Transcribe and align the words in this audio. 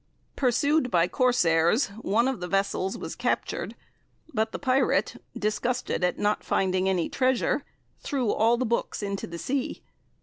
Pursued 0.35 0.89
by 0.89 1.07
Corsairs, 1.07 1.89
one 1.99 2.27
of 2.27 2.39
the 2.39 2.47
vessels 2.47 2.97
was 2.97 3.15
captured, 3.15 3.75
but 4.33 4.51
the 4.51 4.57
pirate, 4.57 5.21
disgusted 5.37 6.03
at 6.03 6.17
not 6.17 6.43
finding 6.43 6.89
any 6.89 7.07
treasure, 7.07 7.63
threw 7.99 8.31
all 8.31 8.57
the 8.57 8.65
books 8.65 9.03
into 9.03 9.27
the 9.27 9.37
sea. 9.37 9.83